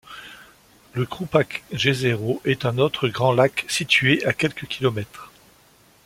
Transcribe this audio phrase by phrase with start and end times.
[0.93, 5.31] Le Krupac jezero est un autre grand lac situé a quelques kilomètres.